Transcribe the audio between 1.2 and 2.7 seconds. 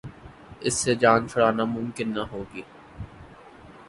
چھڑانی ممکن نہ ہوگی۔